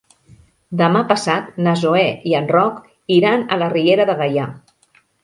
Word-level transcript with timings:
Demà 0.79 1.01
passat 1.11 1.59
na 1.67 1.73
Zoè 1.81 2.05
i 2.31 2.33
en 2.39 2.47
Roc 2.53 2.79
iran 3.19 3.45
a 3.45 3.59
la 3.65 3.69
Riera 3.75 4.09
de 4.13 4.17
Gaià. 4.23 4.49